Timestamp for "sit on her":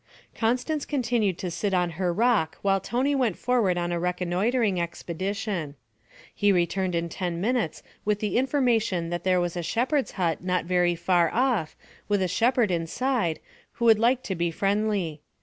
1.51-2.11